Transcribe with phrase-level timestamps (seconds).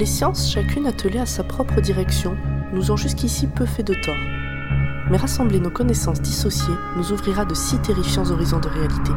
[0.00, 2.34] Les sciences, chacune attelée à sa propre direction,
[2.72, 4.16] nous ont jusqu'ici peu fait de tort.
[5.10, 9.12] Mais rassembler nos connaissances dissociées nous ouvrira de si terrifiants horizons de réalité.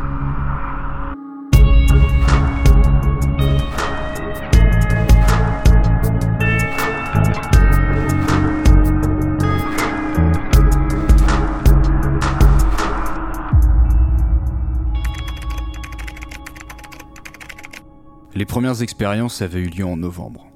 [18.36, 20.53] Les premières expériences avaient eu lieu en novembre.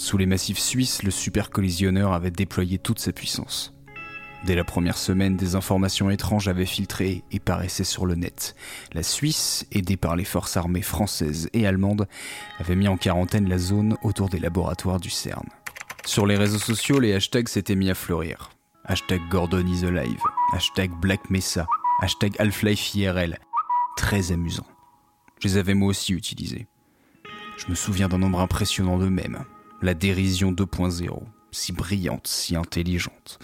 [0.00, 3.74] Sous les massifs suisses, le supercollisionneur avait déployé toute sa puissance.
[4.46, 8.56] Dès la première semaine, des informations étranges avaient filtré et paraissaient sur le net.
[8.94, 12.08] La Suisse, aidée par les forces armées françaises et allemandes,
[12.58, 15.46] avait mis en quarantaine la zone autour des laboratoires du CERN.
[16.06, 18.52] Sur les réseaux sociaux, les hashtags s'étaient mis à fleurir.
[18.86, 20.22] Hashtag Gordon is alive,
[20.54, 21.66] hashtag Black Mesa,
[22.00, 23.38] hashtag Half-Life IRL.
[23.98, 24.66] Très amusant.
[25.40, 26.68] Je les avais moi aussi utilisés.
[27.58, 29.44] Je me souviens d'un nombre impressionnant d'eux-mêmes.
[29.82, 33.38] La dérision 2.0, si brillante, si intelligente.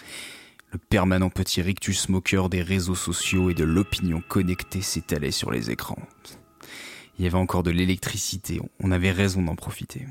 [0.71, 5.71] Le permanent petit rictus moqueur des réseaux sociaux et de l'opinion connectée s'étalait sur les
[5.71, 5.97] écrans.
[7.19, 10.07] Il y avait encore de l'électricité, on avait raison d'en profiter.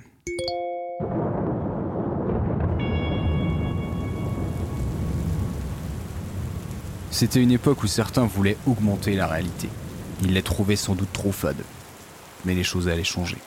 [7.12, 9.70] C'était une époque où certains voulaient augmenter la réalité.
[10.23, 11.64] Ils la trouvaient sans doute trop fade.
[12.46, 13.38] Mais les choses allaient changer.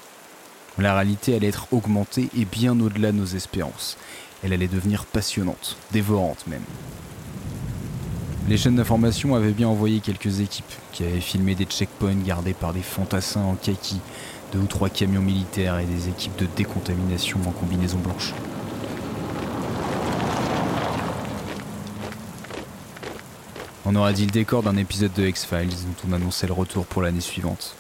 [0.79, 3.97] La réalité allait être augmentée et bien au-delà de nos espérances.
[4.45, 6.63] Elle allait devenir passionnante, dévorante même.
[8.49, 12.73] Les chaînes d'information avaient bien envoyé quelques équipes qui avaient filmé des checkpoints gardés par
[12.73, 14.01] des fantassins en kaki,
[14.53, 18.33] deux ou trois camions militaires et des équipes de décontamination en combinaison blanche.
[23.85, 27.03] On aurait dit le décor d'un épisode de X-Files dont on annonçait le retour pour
[27.03, 27.75] l'année suivante.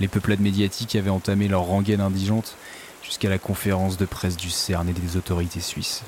[0.00, 2.56] Les peuplades médiatiques avaient entamé leur rengaine indigente
[3.02, 6.02] jusqu'à la conférence de presse du CERN et des autorités suisses.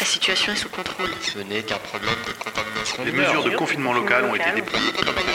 [0.00, 1.10] La situation est sous contrôle.
[1.20, 3.04] Ce n'est qu'un problème de contamination.
[3.04, 4.92] Les mesures de confinement local ont été déployées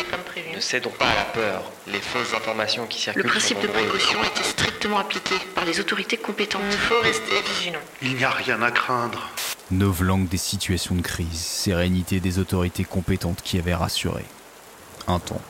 [0.09, 0.55] comme prévu.
[0.55, 1.71] Ne cédons pas à la peur.
[1.87, 5.79] Les fausses informations qui circulent Le principe de précaution a été strictement appliqué par les
[5.79, 6.63] autorités compétentes.
[6.71, 7.79] Il faut rester vigilant.
[8.01, 9.29] Il n'y a rien à craindre.
[9.71, 14.25] Novlangue des situations de crise, sérénité des autorités compétentes qui avaient rassuré.
[15.07, 15.41] Un temps.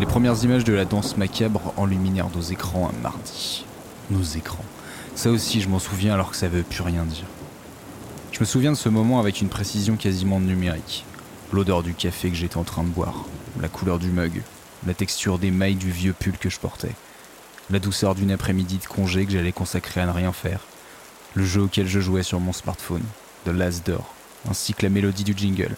[0.00, 3.64] Les premières images de la danse macabre enluminèrent nos écrans un mardi.
[4.10, 4.64] Nos écrans.
[5.14, 7.26] Ça aussi, je m'en souviens alors que ça veut plus rien dire.
[8.32, 11.04] Je me souviens de ce moment avec une précision quasiment numérique.
[11.52, 13.24] L'odeur du café que j'étais en train de boire,
[13.60, 14.42] la couleur du mug,
[14.84, 16.96] la texture des mailles du vieux pull que je portais,
[17.70, 20.60] la douceur d'une après-midi de congé que j'allais consacrer à ne rien faire,
[21.34, 23.04] le jeu auquel je jouais sur mon smartphone,
[23.44, 24.12] The Last Door,
[24.50, 25.76] ainsi que la mélodie du jingle,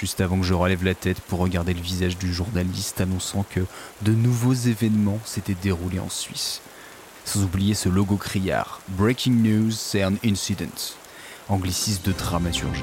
[0.00, 3.60] juste avant que je relève la tête pour regarder le visage du journaliste annonçant que
[4.00, 6.62] de nouveaux événements s'étaient déroulés en Suisse.
[7.26, 10.94] Sans oublier ce logo criard, Breaking News CERN Incident,
[11.50, 12.82] anglicisme de dramaturgie.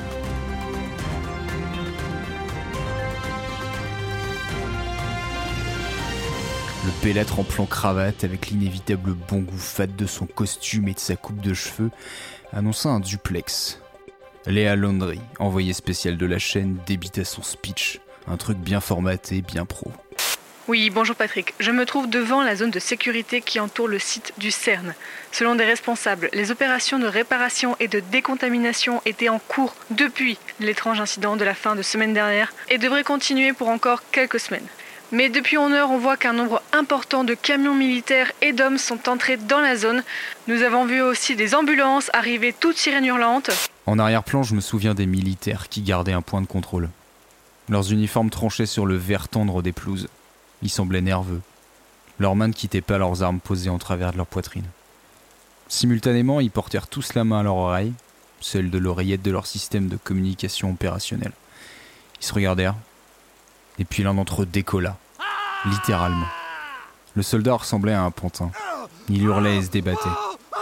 [6.85, 10.99] Le pélâtre en plan cravate avec l'inévitable bon goût fat de son costume et de
[10.99, 11.89] sa coupe de cheveux
[12.53, 13.79] annonça un duplex.
[14.47, 19.65] Léa Laundry, envoyée spéciale de la chaîne, débitait son speech, un truc bien formaté, bien
[19.65, 19.91] pro.
[20.69, 21.53] Oui, bonjour Patrick.
[21.59, 24.95] Je me trouve devant la zone de sécurité qui entoure le site du CERN.
[25.33, 31.01] Selon des responsables, les opérations de réparation et de décontamination étaient en cours depuis l'étrange
[31.01, 34.67] incident de la fin de semaine dernière et devraient continuer pour encore quelques semaines.
[35.13, 39.07] Mais depuis 11 heure, on voit qu'un nombre important de camions militaires et d'hommes sont
[39.07, 40.03] entrés dans la zone.
[40.49, 43.49] Nous avons vu aussi des ambulances arriver toutes sirènes hurlantes.
[43.85, 46.89] En arrière-plan, je me souviens des militaires qui gardaient un point de contrôle.
[47.69, 50.09] Leurs uniformes tranchaient sur le vert tendre des pelouses.
[50.61, 51.41] Ils semblaient nerveux.
[52.19, 54.65] Leurs mains ne quittaient pas leurs armes posées en travers de leur poitrine.
[55.69, 57.93] Simultanément, ils portèrent tous la main à leur oreille,
[58.41, 61.31] celle de l'oreillette de leur système de communication opérationnel.
[62.19, 62.75] Ils se regardèrent,
[63.79, 64.97] et puis l'un d'entre eux décolla,
[65.65, 66.27] littéralement.
[67.15, 68.51] Le soldat ressemblait à un pantin.
[69.09, 70.09] Il hurlait et se débattait.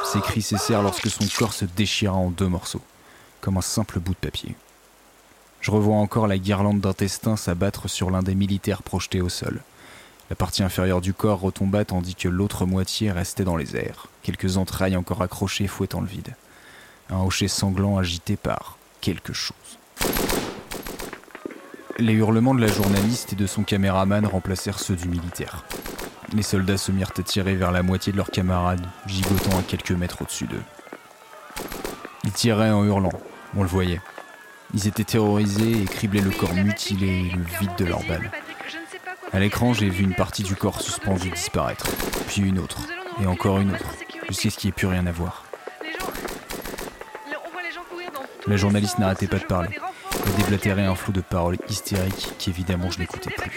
[0.06, 2.82] Ses cris cessèrent lorsque son corps se déchira en deux morceaux,
[3.42, 4.56] comme un simple bout de papier.
[5.62, 9.64] Je revois encore la guirlande d'intestins s'abattre sur l'un des militaires projetés au sol.
[10.30, 14.58] La partie inférieure du corps retomba tandis que l'autre moitié restait dans les airs, quelques
[14.58, 16.36] entrailles encore accrochées fouettant le vide.
[17.10, 19.56] Un hocher sanglant agité par quelque chose.
[21.98, 25.64] Les hurlements de la journaliste et de son caméraman remplacèrent ceux du militaire.
[26.34, 29.92] Les soldats se mirent à tirer vers la moitié de leurs camarades, gigotant à quelques
[29.92, 30.64] mètres au-dessus d'eux.
[32.26, 33.14] Ils tiraient en hurlant,
[33.56, 34.02] on le voyait.
[34.74, 38.30] Ils étaient terrorisés et criblaient le corps mutilé et le vide de leurs balles.
[39.32, 41.88] À l'écran, j'ai vu une partie du corps suspendu disparaître,
[42.28, 42.80] puis une autre,
[43.22, 43.86] et encore une autre.
[44.28, 45.46] jusqu'à ce qu'il n'y ait plus rien à voir.
[48.48, 49.80] La journaliste n'arrêtait pas de parler.
[50.84, 53.52] Un flot de paroles hystériques qui évidemment je n'écoutais plus.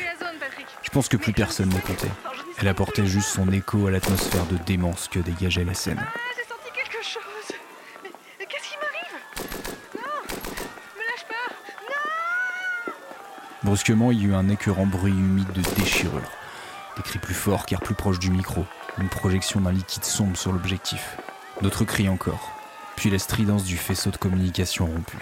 [0.83, 2.11] Je pense que plus personne ne n'y
[2.59, 6.05] Elle apportait juste son écho à l'atmosphère de démence que dégageait la scène.
[6.37, 7.57] J'ai senti quelque chose.
[8.03, 9.97] Mais, mais qu'est-ce qui m'arrive?
[9.97, 10.37] Non
[10.97, 11.55] Me lâche pas
[12.89, 12.95] Non
[13.63, 16.31] Brusquement, il y eut un écœurant bruit humide de déchirure.
[16.97, 18.65] Des cris plus forts car plus proches du micro.
[18.99, 21.17] Une projection d'un liquide sombre sur l'objectif.
[21.63, 22.53] D'autres cris encore.
[22.97, 25.17] Puis la stridence du faisceau de communication rompu.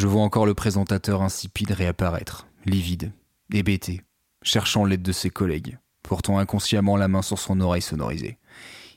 [0.00, 3.12] Je vois encore le présentateur insipide réapparaître, livide,
[3.52, 4.00] hébété,
[4.40, 8.38] cherchant l'aide de ses collègues, portant inconsciemment la main sur son oreille sonorisée.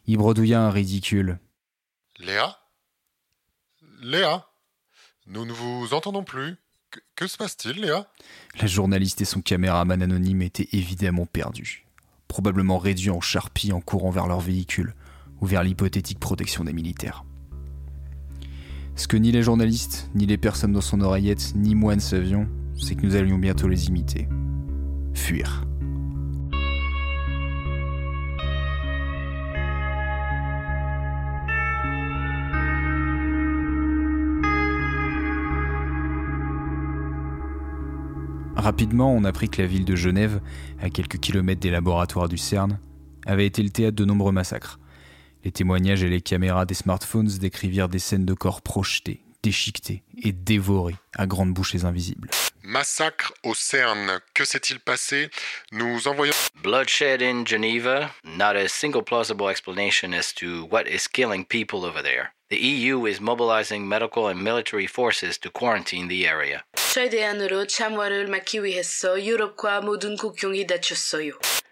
[0.05, 1.39] Il bredouilla un ridicule.
[2.19, 2.57] Léa?
[4.01, 4.47] Léa?
[5.27, 6.55] Nous ne vous entendons plus.
[6.89, 8.09] Que, que se passe-t-il, Léa?
[8.61, 11.85] La journaliste et son caméraman anonyme étaient évidemment perdus,
[12.29, 14.95] probablement réduits en charpie en courant vers leur véhicule
[15.41, 17.25] ou vers l'hypothétique protection des militaires.
[18.95, 22.47] Ce que ni les journalistes, ni les personnes dans son oreillette, ni moi ne savions,
[22.79, 24.27] c'est que nous allions bientôt les imiter.
[25.13, 25.65] Fuir.
[38.55, 40.39] Rapidement, on apprit que la ville de Genève,
[40.81, 42.79] à quelques kilomètres des laboratoires du CERN,
[43.25, 44.79] avait été le théâtre de nombreux massacres.
[45.43, 50.31] Les témoignages et les caméras des smartphones décrivirent des scènes de corps projetés, déchiquetés et
[50.31, 52.29] dévorés à grandes bouchées invisibles.
[52.61, 54.21] Massacre au CERN.
[54.33, 55.29] Que s'est-il passé?
[55.73, 56.31] Nous envoyons.
[56.63, 58.09] Bloodshed in Geneva.
[58.23, 62.31] Not a single plausible explanation as to what is killing people over there.
[62.49, 66.63] The EU is mobilizing medical and military forces to quarantine the area.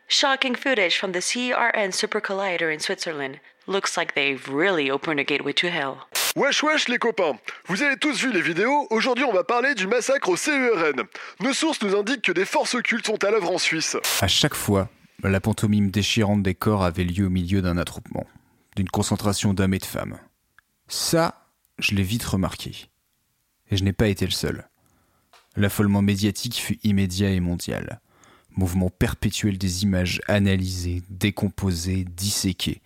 [0.08, 3.40] Shocking footage from the CERN Super Collider in Switzerland.
[3.72, 5.96] Looks like they've really opened a gateway to hell.
[6.36, 7.38] Wesh wesh les copains
[7.68, 11.04] Vous avez tous vu les vidéos, aujourd'hui on va parler du massacre au CERN.
[11.40, 13.96] Nos sources nous indiquent que des forces occultes sont à l'œuvre en Suisse.
[14.20, 14.90] À chaque fois,
[15.24, 18.28] la pantomime déchirante des corps avait lieu au milieu d'un attroupement,
[18.76, 20.18] d'une concentration d'hommes et de femmes.
[20.90, 21.48] Ça,
[21.80, 22.90] je l'ai vite remarqué.
[23.70, 24.68] Et je n'ai pas été le seul.
[25.56, 28.02] L'affolement médiatique fut immédiat et mondial.
[28.56, 32.82] Mouvement perpétuel des images analysées, décomposées, disséquées.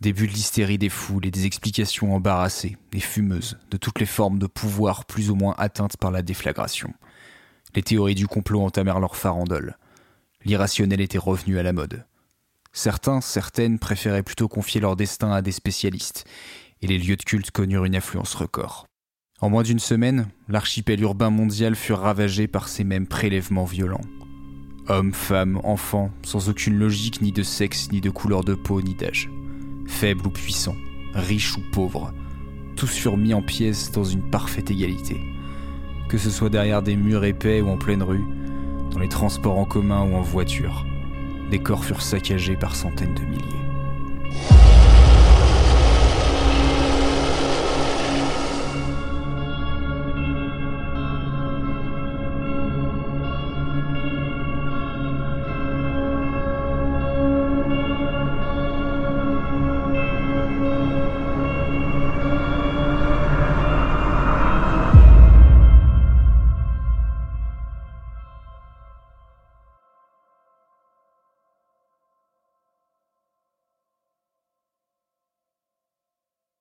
[0.00, 4.38] Début de l'hystérie des foules et des explications embarrassées et fumeuses de toutes les formes
[4.38, 6.92] de pouvoir plus ou moins atteintes par la déflagration.
[7.74, 9.78] Les théories du complot entamèrent leur farandole.
[10.44, 12.04] L'irrationnel était revenu à la mode.
[12.72, 16.26] Certains, certaines préféraient plutôt confier leur destin à des spécialistes,
[16.82, 18.86] et les lieux de culte connurent une affluence record.
[19.40, 24.00] En moins d'une semaine, l'archipel urbain mondial fut ravagé par ces mêmes prélèvements violents.
[24.90, 28.94] Hommes, femmes, enfants, sans aucune logique ni de sexe, ni de couleur de peau, ni
[28.94, 29.30] d'âge.
[29.86, 30.76] Faibles ou puissants,
[31.12, 32.14] riches ou pauvres,
[32.74, 35.20] tous furent mis en pièces dans une parfaite égalité.
[36.08, 38.24] Que ce soit derrière des murs épais ou en pleine rue,
[38.90, 40.86] dans les transports en commun ou en voiture,
[41.50, 43.67] des corps furent saccagés par centaines de milliers.